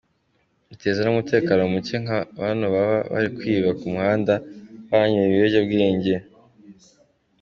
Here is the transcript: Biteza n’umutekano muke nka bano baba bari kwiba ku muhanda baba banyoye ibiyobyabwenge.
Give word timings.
Biteza 0.69 0.99
n’umutekano 1.03 1.61
muke 1.73 1.95
nka 2.03 2.19
bano 2.39 2.65
baba 2.73 2.97
bari 3.11 3.29
kwiba 3.37 3.69
ku 3.79 3.85
muhanda 3.93 4.33
baba 4.41 4.91
banyoye 5.01 5.27
ibiyobyabwenge. 5.29 6.15